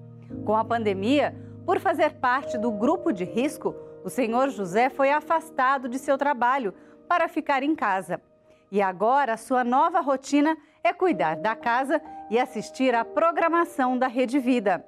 Com 0.44 0.56
a 0.56 0.64
pandemia, 0.64 1.36
por 1.64 1.78
fazer 1.78 2.14
parte 2.14 2.58
do 2.58 2.70
grupo 2.72 3.12
de 3.12 3.24
risco, 3.24 3.74
o 4.04 4.10
senhor 4.10 4.50
José 4.50 4.88
foi 4.90 5.10
afastado 5.10 5.88
de 5.88 5.98
seu 5.98 6.18
trabalho 6.18 6.74
para 7.12 7.28
ficar 7.28 7.62
em 7.62 7.74
casa. 7.74 8.22
E 8.70 8.80
agora 8.80 9.36
sua 9.36 9.62
nova 9.62 10.00
rotina 10.00 10.56
é 10.82 10.94
cuidar 10.94 11.36
da 11.36 11.54
casa 11.54 12.00
e 12.30 12.38
assistir 12.38 12.94
à 12.94 13.04
programação 13.04 13.98
da 13.98 14.06
Rede 14.06 14.38
Vida. 14.38 14.82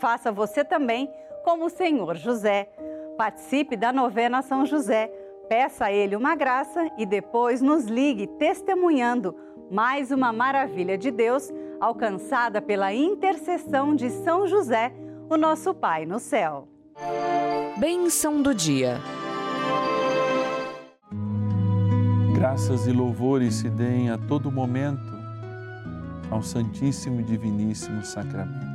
Faça 0.00 0.32
você 0.32 0.64
também 0.64 1.08
como 1.44 1.66
o 1.66 1.70
senhor 1.70 2.16
José. 2.16 2.68
Participe 3.16 3.76
da 3.76 3.92
novena 3.92 4.42
São 4.42 4.66
José. 4.66 5.06
Peça 5.48 5.84
a 5.84 5.92
ele 5.92 6.16
uma 6.16 6.34
graça 6.34 6.90
e 6.98 7.06
depois 7.06 7.62
nos 7.62 7.84
ligue 7.84 8.26
testemunhando 8.26 9.36
mais 9.70 10.10
uma 10.10 10.32
maravilha 10.32 10.98
de 10.98 11.12
Deus 11.12 11.48
alcançada 11.80 12.60
pela 12.60 12.92
intercessão 12.92 13.94
de 13.94 14.10
São 14.10 14.48
José 14.48 14.92
o 15.30 15.36
nosso 15.36 15.72
Pai 15.72 16.06
no 16.06 16.18
céu. 16.18 16.66
Bênção 17.78 18.42
do 18.42 18.52
dia. 18.52 19.00
Graças 22.44 22.86
e 22.86 22.92
louvores 22.92 23.54
se 23.54 23.70
deem 23.70 24.10
a 24.10 24.18
todo 24.18 24.52
momento 24.52 25.00
ao 26.30 26.42
Santíssimo 26.42 27.22
e 27.22 27.24
Diviníssimo 27.24 28.04
Sacramento. 28.04 28.66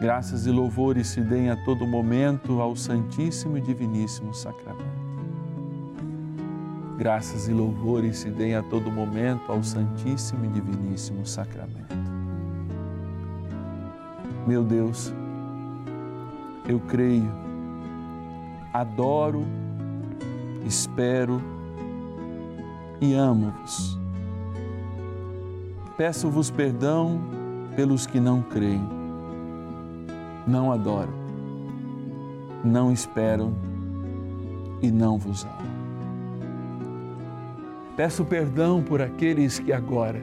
Graças 0.00 0.46
e 0.46 0.50
louvores 0.50 1.08
se 1.08 1.20
deem 1.20 1.50
a 1.50 1.56
todo 1.66 1.86
momento 1.86 2.62
ao 2.62 2.74
Santíssimo 2.74 3.58
e 3.58 3.60
Diviníssimo 3.60 4.32
Sacramento. 4.32 4.88
Graças 6.96 7.46
e 7.46 7.52
louvores 7.52 8.16
se 8.16 8.30
deem 8.30 8.54
a 8.54 8.62
todo 8.62 8.90
momento 8.90 9.52
ao 9.52 9.62
Santíssimo 9.62 10.46
e 10.46 10.48
Diviníssimo 10.48 11.26
Sacramento. 11.26 11.94
Meu 14.46 14.64
Deus, 14.64 15.12
eu 16.66 16.80
creio, 16.80 17.30
adoro, 18.72 19.44
espero 20.64 21.60
e 23.02 23.14
amo-vos. 23.14 23.98
Peço-vos 25.96 26.50
perdão 26.50 27.20
pelos 27.74 28.06
que 28.06 28.20
não 28.20 28.40
creem, 28.40 28.88
não 30.46 30.70
adoram, 30.70 31.12
não 32.64 32.92
esperam 32.92 33.52
e 34.80 34.90
não 34.90 35.18
vos 35.18 35.44
amam. 35.44 35.72
Peço 37.96 38.24
perdão 38.24 38.80
por 38.80 39.02
aqueles 39.02 39.58
que 39.58 39.72
agora, 39.72 40.22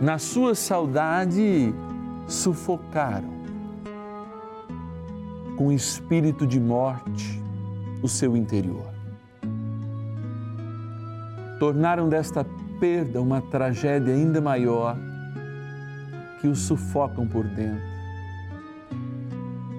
na 0.00 0.18
sua 0.18 0.56
saudade, 0.56 1.72
sufocaram 2.26 3.38
com 5.56 5.70
espírito 5.72 6.44
de 6.44 6.58
morte 6.58 7.40
o 8.02 8.08
seu 8.08 8.36
interior. 8.36 8.97
Tornaram 11.58 12.08
desta 12.08 12.44
perda 12.78 13.20
uma 13.20 13.40
tragédia 13.40 14.14
ainda 14.14 14.40
maior 14.40 14.96
que 16.40 16.46
os 16.46 16.60
sufocam 16.60 17.26
por 17.26 17.44
dentro, 17.44 17.82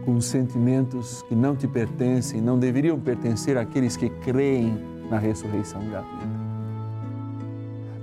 com 0.04 0.20
sentimentos 0.20 1.22
que 1.24 1.36
não 1.36 1.56
te 1.56 1.68
pertencem, 1.68 2.42
não 2.42 2.60
deveriam 2.60 3.00
pertencer 3.00 3.58
àqueles 3.58 3.96
que 3.96 4.10
creem 4.10 4.78
na 5.10 5.18
ressurreição 5.18 5.80
da 5.90 6.02
vida. 6.02 6.40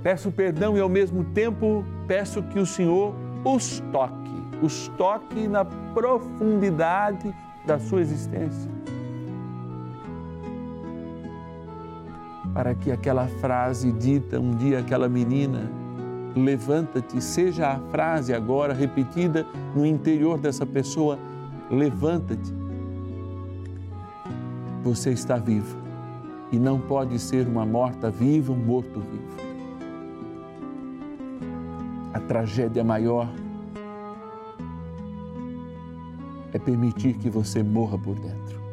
Peço 0.01 0.31
perdão 0.31 0.75
e 0.75 0.79
ao 0.79 0.89
mesmo 0.89 1.23
tempo 1.23 1.85
peço 2.07 2.41
que 2.43 2.59
o 2.59 2.65
Senhor 2.65 3.13
os 3.45 3.79
toque 3.91 4.27
os 4.61 4.87
toque 4.97 5.47
na 5.47 5.65
profundidade 5.65 7.33
da 7.65 7.77
sua 7.79 8.01
existência. 8.01 8.76
Para 12.57 12.73
que 12.73 12.91
aquela 12.91 13.27
frase 13.27 13.91
dita 13.91 14.39
um 14.39 14.55
dia 14.55 14.79
aquela 14.79 15.07
menina, 15.07 15.71
levanta-te, 16.35 17.21
seja 17.21 17.67
a 17.67 17.79
frase 17.91 18.33
agora 18.33 18.73
repetida 18.73 19.45
no 19.75 19.85
interior 19.85 20.39
dessa 20.39 20.65
pessoa, 20.65 21.19
levanta-te. 21.69 22.51
Você 24.83 25.11
está 25.11 25.37
viva 25.37 25.77
e 26.51 26.57
não 26.57 26.79
pode 26.79 27.19
ser 27.19 27.47
uma 27.47 27.63
morta 27.63 28.09
viva, 28.09 28.51
um 28.51 28.57
morto 28.57 29.01
vivo. 29.01 29.37
tragédia 32.27 32.83
maior 32.83 33.29
é 36.51 36.57
permitir 36.57 37.13
que 37.13 37.29
você 37.29 37.61
morra 37.61 37.99
por 37.99 38.15
dentro. 38.15 38.66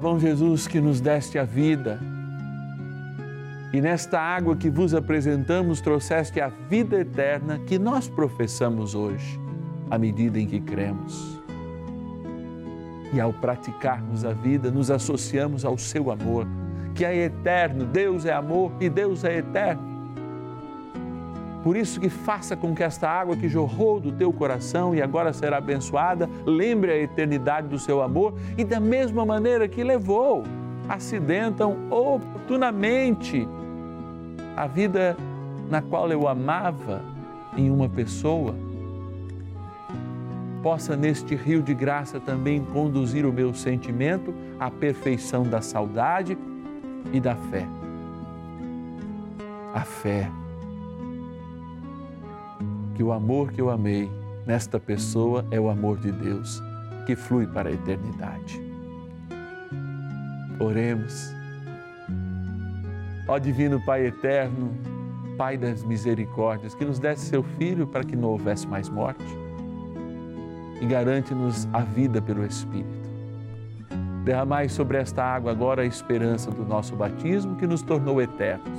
Bom 0.00 0.18
Jesus 0.18 0.66
que 0.66 0.80
nos 0.80 0.98
deste 0.98 1.38
a 1.38 1.44
vida, 1.44 2.00
e 3.70 3.82
nesta 3.82 4.18
água 4.18 4.56
que 4.56 4.70
vos 4.70 4.94
apresentamos 4.94 5.82
trouxeste 5.82 6.40
a 6.40 6.48
vida 6.48 6.98
eterna 6.98 7.58
que 7.66 7.78
nós 7.78 8.08
professamos 8.08 8.94
hoje, 8.94 9.38
à 9.90 9.98
medida 9.98 10.40
em 10.40 10.46
que 10.46 10.58
cremos. 10.58 11.38
E 13.12 13.20
ao 13.20 13.32
praticarmos 13.32 14.24
a 14.24 14.32
vida, 14.32 14.70
nos 14.70 14.90
associamos 14.90 15.66
ao 15.66 15.76
seu 15.76 16.10
amor, 16.10 16.46
que 16.94 17.04
é 17.04 17.14
eterno. 17.24 17.84
Deus 17.84 18.24
é 18.24 18.32
amor 18.32 18.72
e 18.80 18.88
Deus 18.88 19.22
é 19.22 19.36
eterno. 19.36 19.89
Por 21.62 21.76
isso 21.76 22.00
que 22.00 22.08
faça 22.08 22.56
com 22.56 22.74
que 22.74 22.82
esta 22.82 23.08
água 23.08 23.36
que 23.36 23.48
jorrou 23.48 24.00
do 24.00 24.10
teu 24.10 24.32
coração 24.32 24.94
e 24.94 25.02
agora 25.02 25.32
será 25.32 25.58
abençoada, 25.58 26.28
lembre 26.46 26.90
a 26.90 26.96
eternidade 26.96 27.68
do 27.68 27.78
seu 27.78 28.00
amor 28.00 28.34
e 28.56 28.64
da 28.64 28.80
mesma 28.80 29.26
maneira 29.26 29.68
que 29.68 29.84
levou, 29.84 30.42
acidentam 30.88 31.76
oportunamente 31.90 33.46
a 34.56 34.66
vida 34.66 35.16
na 35.68 35.82
qual 35.82 36.10
eu 36.10 36.26
amava 36.26 37.02
em 37.56 37.70
uma 37.70 37.88
pessoa, 37.88 38.54
possa 40.62 40.96
neste 40.96 41.34
rio 41.34 41.62
de 41.62 41.74
graça 41.74 42.18
também 42.18 42.64
conduzir 42.64 43.24
o 43.26 43.32
meu 43.32 43.54
sentimento 43.54 44.34
à 44.58 44.70
perfeição 44.70 45.42
da 45.42 45.60
saudade 45.60 46.36
e 47.12 47.20
da 47.20 47.34
fé. 47.34 47.66
A 49.72 49.80
fé 49.82 50.28
que 53.00 53.04
o 53.04 53.12
amor 53.12 53.50
que 53.50 53.62
eu 53.62 53.70
amei 53.70 54.10
nesta 54.46 54.78
pessoa 54.78 55.46
é 55.50 55.58
o 55.58 55.70
amor 55.70 55.96
de 55.96 56.12
Deus 56.12 56.62
que 57.06 57.16
flui 57.16 57.46
para 57.46 57.70
a 57.70 57.72
eternidade. 57.72 58.60
Oremos. 60.60 61.34
Ó 63.26 63.38
Divino 63.38 63.82
Pai 63.86 64.04
Eterno, 64.04 64.76
Pai 65.38 65.56
das 65.56 65.82
misericórdias, 65.82 66.74
que 66.74 66.84
nos 66.84 66.98
desse 66.98 67.24
seu 67.24 67.42
Filho 67.42 67.86
para 67.86 68.04
que 68.04 68.14
não 68.14 68.28
houvesse 68.28 68.68
mais 68.68 68.90
morte 68.90 69.24
e 70.78 70.84
garante-nos 70.84 71.66
a 71.72 71.80
vida 71.80 72.20
pelo 72.20 72.44
Espírito. 72.44 73.08
Derramai 74.26 74.68
sobre 74.68 74.98
esta 74.98 75.24
água 75.24 75.52
agora 75.52 75.80
a 75.80 75.86
esperança 75.86 76.50
do 76.50 76.66
nosso 76.66 76.94
batismo 76.94 77.56
que 77.56 77.66
nos 77.66 77.80
tornou 77.80 78.20
eternos 78.20 78.78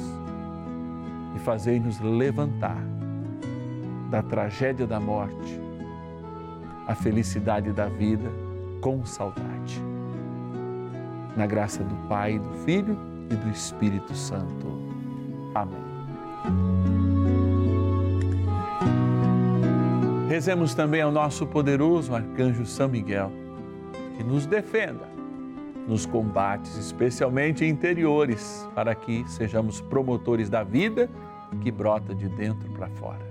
e 1.35 1.39
fazei-nos 1.39 1.99
levantar 1.99 2.90
da 4.11 4.21
tragédia 4.21 4.85
da 4.85 4.99
morte, 4.99 5.59
a 6.85 6.93
felicidade 6.93 7.71
da 7.71 7.87
vida 7.87 8.29
com 8.81 9.05
saudade. 9.05 9.81
Na 11.37 11.47
graça 11.47 11.81
do 11.81 11.95
Pai, 12.09 12.37
do 12.37 12.51
Filho 12.65 12.97
e 13.29 13.35
do 13.35 13.49
Espírito 13.49 14.13
Santo. 14.13 14.67
Amém. 15.55 15.79
Rezemos 20.27 20.73
também 20.73 21.01
ao 21.01 21.11
nosso 21.11 21.47
poderoso 21.47 22.13
arcanjo 22.13 22.65
São 22.65 22.89
Miguel, 22.89 23.31
que 24.17 24.23
nos 24.23 24.45
defenda 24.45 25.09
nos 25.87 26.05
combates, 26.05 26.77
especialmente 26.77 27.65
interiores, 27.65 28.67
para 28.75 28.93
que 28.93 29.25
sejamos 29.27 29.81
promotores 29.81 30.49
da 30.49 30.63
vida 30.63 31.09
que 31.61 31.71
brota 31.71 32.13
de 32.13 32.29
dentro 32.29 32.69
para 32.71 32.87
fora. 32.89 33.30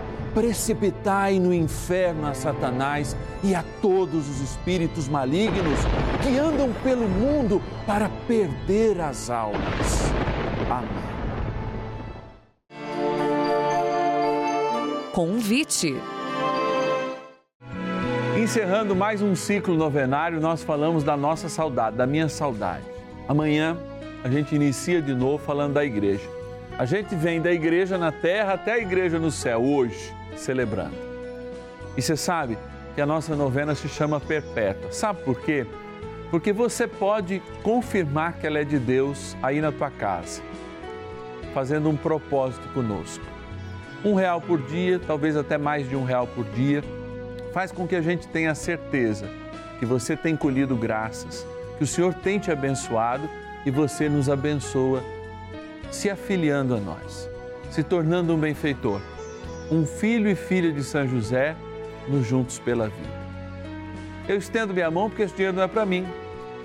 precipitai 0.33 1.39
no 1.39 1.53
inferno 1.53 2.27
a 2.27 2.33
Satanás 2.33 3.15
e 3.43 3.53
a 3.53 3.63
todos 3.81 4.29
os 4.29 4.41
espíritos 4.41 5.07
malignos 5.07 5.79
que 6.21 6.37
andam 6.37 6.71
pelo 6.83 7.07
mundo 7.07 7.61
para 7.85 8.09
perder 8.27 8.99
as 9.01 9.29
almas. 9.29 10.11
Amém. 10.69 11.11
Convite. 15.13 15.95
Encerrando 18.41 18.95
mais 18.95 19.21
um 19.21 19.35
ciclo 19.35 19.75
novenário, 19.75 20.39
nós 20.39 20.63
falamos 20.63 21.03
da 21.03 21.17
nossa 21.17 21.49
saudade, 21.49 21.97
da 21.97 22.07
minha 22.07 22.29
saudade. 22.29 22.85
Amanhã 23.27 23.77
a 24.23 24.29
gente 24.29 24.55
inicia 24.55 25.01
de 25.01 25.13
novo 25.13 25.37
falando 25.37 25.73
da 25.73 25.83
igreja. 25.83 26.40
A 26.77 26.85
gente 26.85 27.15
vem 27.15 27.41
da 27.41 27.51
igreja 27.51 27.97
na 27.97 28.11
terra 28.11 28.53
até 28.53 28.73
a 28.73 28.79
igreja 28.79 29.19
no 29.19 29.29
céu 29.29 29.61
hoje, 29.61 30.13
celebrando. 30.35 30.95
E 31.95 32.01
você 32.01 32.15
sabe 32.15 32.57
que 32.95 33.01
a 33.01 33.05
nossa 33.05 33.35
novena 33.35 33.75
se 33.75 33.87
chama 33.87 34.19
Perpétua. 34.19 34.91
Sabe 34.91 35.21
por 35.23 35.39
quê? 35.41 35.65
Porque 36.29 36.53
você 36.53 36.87
pode 36.87 37.41
confirmar 37.61 38.33
que 38.33 38.47
ela 38.47 38.59
é 38.59 38.63
de 38.63 38.79
Deus 38.79 39.35
aí 39.43 39.61
na 39.61 39.71
tua 39.71 39.91
casa, 39.91 40.41
fazendo 41.53 41.89
um 41.89 41.97
propósito 41.97 42.67
conosco. 42.69 43.23
Um 44.03 44.15
real 44.15 44.41
por 44.41 44.59
dia, 44.61 44.99
talvez 45.05 45.35
até 45.37 45.57
mais 45.57 45.87
de 45.87 45.95
um 45.95 46.03
real 46.03 46.25
por 46.25 46.45
dia, 46.45 46.83
faz 47.53 47.71
com 47.71 47.85
que 47.85 47.95
a 47.95 48.01
gente 48.01 48.27
tenha 48.27 48.55
certeza 48.55 49.29
que 49.77 49.85
você 49.85 50.15
tem 50.15 50.35
colhido 50.35 50.75
graças, 50.75 51.45
que 51.77 51.83
o 51.83 51.87
Senhor 51.87 52.13
tem 52.13 52.39
te 52.39 52.49
abençoado 52.49 53.29
e 53.65 53.71
você 53.71 54.07
nos 54.07 54.29
abençoa 54.29 55.03
se 55.91 56.09
afiliando 56.09 56.73
a 56.75 56.79
nós, 56.79 57.29
se 57.69 57.83
tornando 57.83 58.33
um 58.33 58.39
benfeitor, 58.39 59.01
um 59.69 59.85
filho 59.85 60.29
e 60.29 60.35
filha 60.35 60.71
de 60.71 60.83
São 60.83 61.07
José, 61.07 61.55
nos 62.07 62.25
juntos 62.25 62.57
pela 62.57 62.87
vida. 62.87 63.21
Eu 64.27 64.37
estendo 64.37 64.73
minha 64.73 64.89
mão 64.89 65.09
porque 65.09 65.23
esse 65.23 65.35
dinheiro 65.35 65.55
não 65.55 65.63
é 65.63 65.67
para 65.67 65.85
mim, 65.85 66.07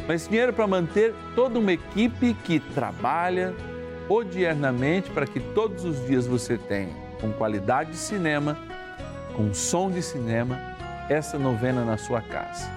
mas 0.07 0.23
esse 0.23 0.31
dinheiro 0.31 0.53
é 0.53 0.55
para 0.55 0.67
manter 0.67 1.15
toda 1.35 1.59
uma 1.59 1.73
equipe 1.73 2.33
que 2.45 2.61
trabalha 2.61 3.53
odiernamente 4.09 5.11
para 5.11 5.27
que 5.27 5.41
todos 5.41 5.85
os 5.85 6.07
dias 6.07 6.27
você 6.27 6.57
tenha, 6.57 6.95
com 7.21 7.33
qualidade 7.33 7.91
de 7.91 7.97
cinema, 7.97 8.57
com 9.35 9.53
som 9.53 9.91
de 9.91 10.01
cinema, 10.01 10.59
essa 11.09 11.39
novena 11.39 11.85
na 11.85 11.97
sua 11.97 12.21
casa. 12.21 12.71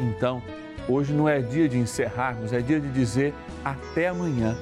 Então, 0.00 0.42
hoje 0.88 1.12
não 1.12 1.28
é 1.28 1.40
dia 1.40 1.68
de 1.68 1.78
encerrarmos, 1.78 2.52
é 2.52 2.60
dia 2.60 2.80
de 2.80 2.88
dizer 2.88 3.32
até 3.64 4.08
amanhã. 4.08 4.56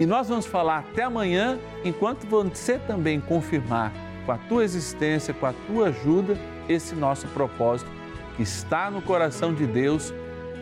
E 0.00 0.06
nós 0.06 0.30
vamos 0.30 0.46
falar 0.46 0.78
até 0.78 1.02
amanhã, 1.02 1.58
enquanto 1.84 2.26
você 2.26 2.78
também 2.78 3.20
confirmar 3.20 3.92
com 4.24 4.32
a 4.32 4.38
tua 4.38 4.64
existência, 4.64 5.34
com 5.34 5.44
a 5.44 5.52
tua 5.66 5.88
ajuda, 5.88 6.38
esse 6.66 6.94
nosso 6.94 7.28
propósito 7.28 7.90
que 8.34 8.42
está 8.42 8.90
no 8.90 9.02
coração 9.02 9.52
de 9.52 9.66
Deus 9.66 10.14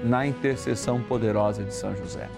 na 0.02 0.26
intercessão 0.26 1.00
poderosa 1.00 1.62
de 1.62 1.72
São 1.72 1.96
José. 1.96 2.28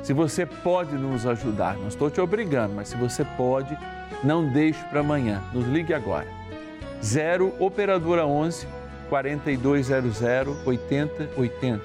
Se 0.00 0.12
você 0.12 0.46
pode 0.46 0.94
nos 0.94 1.26
ajudar, 1.26 1.76
não 1.76 1.88
estou 1.88 2.08
te 2.08 2.20
obrigando, 2.20 2.72
mas 2.74 2.88
se 2.88 2.96
você 2.96 3.24
pode, 3.24 3.76
não 4.22 4.48
deixe 4.48 4.84
para 4.84 5.00
amanhã. 5.00 5.42
Nos 5.52 5.66
ligue 5.66 5.92
agora. 5.92 6.28
0 7.02 7.52
operadora 7.58 8.24
11 8.24 8.68
4200 9.08 10.22
8080. 10.64 11.82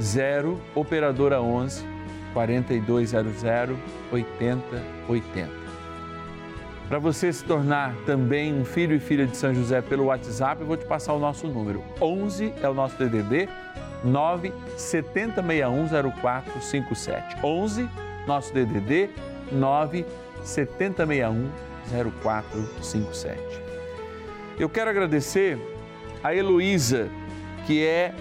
0 0.00 0.60
operadora 0.74 1.42
11 1.42 1.99
4200 2.32 3.76
8080. 4.12 5.60
Para 6.88 6.98
você 6.98 7.32
se 7.32 7.44
tornar 7.44 7.94
também 8.04 8.52
um 8.52 8.64
filho 8.64 8.96
e 8.96 8.98
filha 8.98 9.24
de 9.24 9.36
São 9.36 9.54
José 9.54 9.80
pelo 9.80 10.06
WhatsApp, 10.06 10.60
eu 10.60 10.66
vou 10.66 10.76
te 10.76 10.84
passar 10.84 11.12
o 11.12 11.20
nosso 11.20 11.46
número. 11.46 11.84
11 12.00 12.52
é 12.60 12.68
o 12.68 12.74
nosso 12.74 12.96
DDD 12.96 13.48
9 14.02 14.52
70610457. 14.76 17.44
11 17.44 17.88
nosso 18.26 18.52
DDD 18.52 19.08
9 19.52 20.04
70610457. 20.44 23.38
Eu 24.58 24.68
quero 24.68 24.90
agradecer 24.90 25.56
a 26.22 26.34
Heloísa, 26.34 27.08
que 27.66 27.82
é 27.84 28.14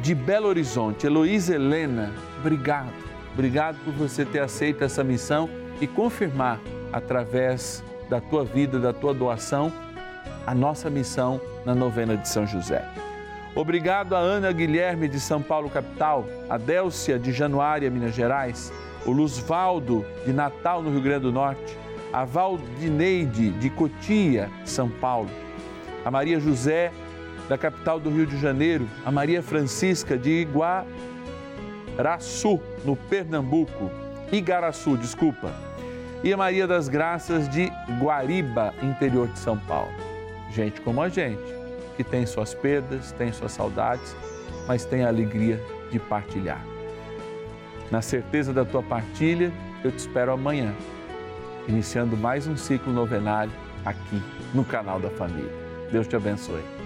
de 0.00 0.14
Belo 0.14 0.48
Horizonte. 0.48 1.06
Heloísa 1.06 1.54
Helena, 1.54 2.12
obrigado. 2.40 3.07
Obrigado 3.38 3.78
por 3.84 3.94
você 3.94 4.24
ter 4.24 4.40
aceito 4.40 4.82
essa 4.82 5.04
missão 5.04 5.48
e 5.80 5.86
confirmar 5.86 6.58
através 6.92 7.84
da 8.10 8.20
tua 8.20 8.44
vida, 8.44 8.80
da 8.80 8.92
tua 8.92 9.14
doação, 9.14 9.72
a 10.44 10.52
nossa 10.52 10.90
missão 10.90 11.40
na 11.64 11.72
novena 11.72 12.16
de 12.16 12.28
São 12.28 12.44
José. 12.44 12.84
Obrigado 13.54 14.16
a 14.16 14.18
Ana 14.18 14.50
Guilherme 14.50 15.06
de 15.06 15.20
São 15.20 15.40
Paulo, 15.40 15.70
capital, 15.70 16.26
a 16.50 16.58
Délcia 16.58 17.16
de 17.16 17.30
Januária, 17.30 17.88
Minas 17.88 18.12
Gerais, 18.12 18.72
o 19.06 19.12
Luzvaldo 19.12 20.04
de 20.26 20.32
Natal, 20.32 20.82
no 20.82 20.90
Rio 20.90 21.00
Grande 21.00 21.22
do 21.22 21.32
Norte, 21.32 21.78
a 22.12 22.24
Valdineide 22.24 23.50
de 23.50 23.70
Cotia, 23.70 24.50
São 24.64 24.88
Paulo, 24.88 25.30
a 26.04 26.10
Maria 26.10 26.40
José, 26.40 26.90
da 27.48 27.56
capital 27.56 28.00
do 28.00 28.10
Rio 28.10 28.26
de 28.26 28.36
Janeiro, 28.36 28.88
a 29.06 29.12
Maria 29.12 29.44
Francisca 29.44 30.18
de 30.18 30.40
Iguaraçu, 31.98 32.60
no 32.84 32.94
Pernambuco, 32.94 33.90
Igaraçu, 34.30 34.96
desculpa, 34.96 35.52
e 36.22 36.32
a 36.32 36.36
Maria 36.36 36.64
das 36.64 36.88
Graças 36.88 37.48
de 37.48 37.72
Guariba, 38.00 38.72
interior 38.80 39.26
de 39.26 39.36
São 39.36 39.58
Paulo. 39.58 39.90
Gente 40.52 40.80
como 40.80 41.02
a 41.02 41.08
gente 41.08 41.42
que 41.96 42.04
tem 42.04 42.24
suas 42.24 42.54
perdas, 42.54 43.10
tem 43.10 43.32
suas 43.32 43.50
saudades, 43.50 44.14
mas 44.68 44.84
tem 44.84 45.02
a 45.02 45.08
alegria 45.08 45.60
de 45.90 45.98
partilhar. 45.98 46.64
Na 47.90 48.00
certeza 48.00 48.52
da 48.52 48.64
tua 48.64 48.82
partilha, 48.82 49.52
eu 49.82 49.90
te 49.90 49.98
espero 49.98 50.30
amanhã, 50.30 50.72
iniciando 51.66 52.16
mais 52.16 52.46
um 52.46 52.56
ciclo 52.56 52.92
novenário 52.92 53.50
aqui 53.84 54.22
no 54.54 54.64
canal 54.64 55.00
da 55.00 55.10
Família. 55.10 55.50
Deus 55.90 56.06
te 56.06 56.14
abençoe. 56.14 56.77